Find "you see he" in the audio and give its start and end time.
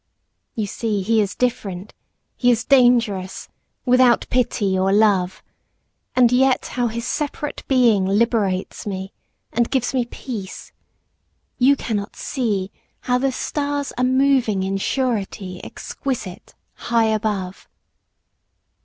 0.55-1.21